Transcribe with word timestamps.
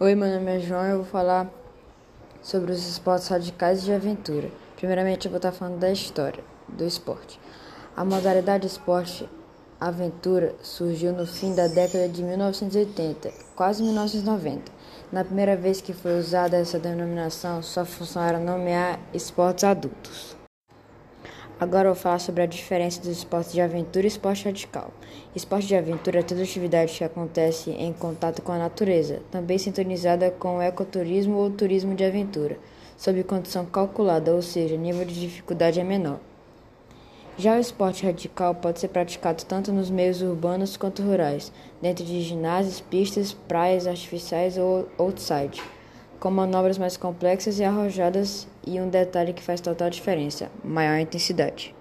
Oi, 0.00 0.16
meu 0.16 0.28
nome 0.28 0.56
é 0.56 0.58
João 0.58 0.84
e 0.84 0.90
eu 0.90 0.96
vou 0.96 1.06
falar 1.06 1.48
sobre 2.42 2.72
os 2.72 2.84
esportes 2.84 3.28
radicais 3.28 3.80
de 3.84 3.92
aventura. 3.92 4.50
Primeiramente, 4.74 5.26
eu 5.26 5.30
vou 5.30 5.36
estar 5.36 5.52
falando 5.52 5.78
da 5.78 5.88
história 5.88 6.42
do 6.66 6.84
esporte. 6.84 7.38
A 7.96 8.04
modalidade 8.04 8.66
esporte 8.66 9.28
aventura 9.80 10.52
surgiu 10.64 11.12
no 11.12 11.24
fim 11.24 11.54
da 11.54 11.68
década 11.68 12.08
de 12.08 12.24
1980, 12.24 13.30
quase 13.54 13.84
1990. 13.84 14.72
Na 15.12 15.24
primeira 15.24 15.56
vez 15.56 15.80
que 15.80 15.92
foi 15.92 16.18
usada 16.18 16.56
essa 16.56 16.80
denominação, 16.80 17.62
sua 17.62 17.84
função 17.84 18.20
era 18.24 18.40
nomear 18.40 18.98
esportes 19.14 19.62
adultos. 19.62 20.43
Agora 21.58 21.88
eu 21.88 21.94
vou 21.94 22.02
falar 22.02 22.18
sobre 22.18 22.42
a 22.42 22.46
diferença 22.46 23.00
dos 23.00 23.10
esportes 23.10 23.52
de 23.52 23.60
aventura 23.60 24.04
e 24.04 24.08
esporte 24.08 24.44
radical. 24.44 24.90
Esporte 25.36 25.68
de 25.68 25.76
aventura 25.76 26.18
é 26.18 26.22
toda 26.22 26.42
atividade 26.42 26.92
que 26.92 27.04
acontece 27.04 27.70
em 27.70 27.92
contato 27.92 28.42
com 28.42 28.50
a 28.50 28.58
natureza, 28.58 29.22
também 29.30 29.56
sintonizada 29.56 30.32
com 30.32 30.56
o 30.56 30.62
ecoturismo 30.62 31.36
ou 31.36 31.50
turismo 31.50 31.94
de 31.94 32.04
aventura, 32.04 32.58
sob 32.96 33.22
condição 33.22 33.64
calculada, 33.64 34.34
ou 34.34 34.42
seja, 34.42 34.76
nível 34.76 35.04
de 35.04 35.18
dificuldade 35.18 35.78
é 35.78 35.84
menor. 35.84 36.18
Já 37.38 37.56
o 37.56 37.60
esporte 37.60 38.04
radical 38.04 38.56
pode 38.56 38.80
ser 38.80 38.88
praticado 38.88 39.44
tanto 39.44 39.72
nos 39.72 39.90
meios 39.90 40.22
urbanos 40.22 40.76
quanto 40.76 41.02
rurais, 41.02 41.52
dentro 41.80 42.04
de 42.04 42.20
ginásios, 42.20 42.80
pistas, 42.80 43.32
praias 43.32 43.86
artificiais 43.86 44.58
ou 44.58 44.88
outside 44.98 45.62
com 46.20 46.30
manobras 46.30 46.78
mais 46.78 46.96
complexas 46.96 47.58
e 47.58 47.64
arrojadas 47.64 48.46
e 48.66 48.80
um 48.80 48.88
detalhe 48.88 49.32
que 49.32 49.42
faz 49.42 49.60
total 49.60 49.90
diferença: 49.90 50.50
maior 50.62 50.98
intensidade. 50.98 51.74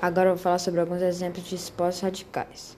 Agora 0.00 0.30
vou 0.30 0.38
falar 0.38 0.58
sobre 0.58 0.80
alguns 0.80 1.02
exemplos 1.02 1.44
de 1.44 1.54
esportes 1.54 2.00
radicais. 2.00 2.76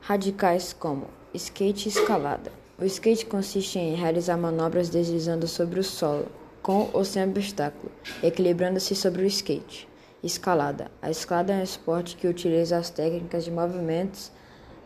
Radicais 0.00 0.72
como 0.72 1.06
skate 1.32 1.88
e 1.88 1.92
escalada. 1.92 2.50
O 2.76 2.84
skate 2.84 3.26
consiste 3.26 3.78
em 3.78 3.94
realizar 3.94 4.36
manobras 4.36 4.88
deslizando 4.88 5.46
sobre 5.46 5.78
o 5.78 5.84
solo, 5.84 6.26
com 6.60 6.90
ou 6.92 7.04
sem 7.04 7.22
obstáculo, 7.22 7.92
equilibrando-se 8.22 8.96
sobre 8.96 9.22
o 9.22 9.26
skate. 9.26 9.88
Escalada. 10.24 10.90
A 11.00 11.10
escalada 11.10 11.52
é 11.52 11.56
um 11.56 11.62
esporte 11.62 12.16
que 12.16 12.26
utiliza 12.26 12.78
as 12.78 12.90
técnicas 12.90 13.44
de 13.44 13.50
movimentos 13.50 14.32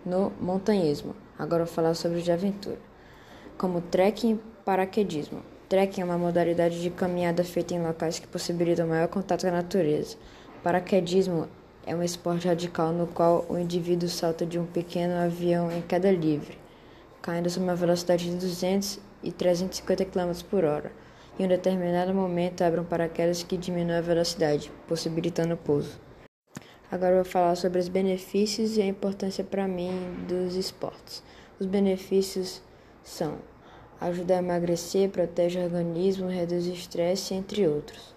no 0.05 0.33
montanhismo. 0.41 1.17
Agora 1.39 1.65
vou 1.65 1.73
falar 1.73 1.95
sobre 1.95 2.19
o 2.19 2.23
de 2.23 2.33
aventura. 2.33 2.79
Como 3.57 3.81
trekking 3.81 4.39
Paraquedismo. 4.69 5.41
Trekking 5.67 6.03
é 6.03 6.05
uma 6.05 6.19
modalidade 6.19 6.83
de 6.83 6.91
caminhada 6.91 7.43
feita 7.43 7.73
em 7.73 7.83
locais 7.83 8.19
que 8.19 8.27
possibilitam 8.27 8.87
maior 8.87 9.09
contato 9.09 9.41
com 9.41 9.49
a 9.49 9.51
natureza. 9.51 10.19
Paraquedismo 10.63 11.49
é 11.87 11.97
um 11.97 12.03
esporte 12.03 12.47
radical 12.47 12.93
no 12.93 13.07
qual 13.07 13.47
o 13.49 13.57
indivíduo 13.57 14.11
salta 14.11 14.45
de 14.45 14.59
um 14.59 14.67
pequeno 14.67 15.15
avião 15.15 15.73
em 15.73 15.81
queda 15.81 16.13
livre, 16.13 16.59
caindo 17.23 17.49
sob 17.49 17.65
uma 17.65 17.75
velocidade 17.75 18.31
de 18.31 18.37
200 18.37 19.01
e 19.23 19.33
350 19.33 20.05
km 20.05 20.33
por 20.51 20.67
hora. 20.67 20.93
Em 21.39 21.47
um 21.47 21.49
determinado 21.49 22.13
momento, 22.13 22.61
abre 22.61 22.79
um 22.79 22.85
paraquedas 22.85 23.43
que 23.43 23.57
diminui 23.57 23.97
a 23.97 24.03
velocidade, 24.03 24.71
possibilitando 24.87 25.55
o 25.55 25.57
pouso. 25.57 25.99
Agora 26.93 27.15
vou 27.15 27.25
falar 27.25 27.57
sobre 27.57 27.79
os 27.79 27.89
benefícios 27.89 28.77
e 28.77 28.83
a 28.83 28.87
importância 28.87 29.43
para 29.43 29.67
mim 29.67 30.27
dos 30.29 30.57
esportes. 30.57 31.23
Os 31.59 31.65
benefícios 31.65 32.61
são 33.03 33.39
ajuda 34.01 34.37
a 34.37 34.39
emagrecer, 34.39 35.11
protege 35.11 35.59
o 35.59 35.65
organismo, 35.65 36.29
reduz 36.29 36.67
o 36.67 36.73
estresse, 36.73 37.35
entre 37.35 37.67
outros. 37.67 38.15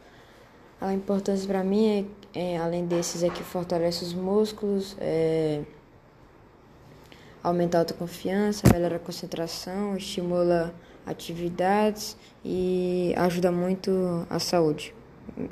A 0.79 0.93
importância 0.93 1.47
para 1.47 1.63
mim, 1.63 2.07
é, 2.33 2.53
é, 2.53 2.57
além 2.57 2.85
desses, 2.85 3.23
é 3.23 3.29
que 3.29 3.43
fortalece 3.43 4.03
os 4.03 4.13
músculos, 4.13 4.95
é, 4.99 5.61
aumenta 7.43 7.77
a 7.77 7.81
autoconfiança, 7.81 8.67
melhora 8.71 8.97
a 8.97 8.99
concentração, 8.99 9.95
estimula 9.95 10.73
atividades 11.05 12.15
e 12.45 13.13
ajuda 13.17 13.51
muito 13.51 14.25
a 14.29 14.39
saúde, 14.39 14.93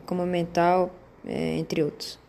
como 0.05 0.25
mental, 0.25 0.91
é, 1.25 1.57
entre 1.57 1.83
outros. 1.83 2.19